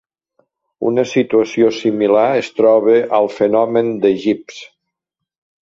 [0.91, 4.63] Una situació similar es troba al fenomen de Gibbs.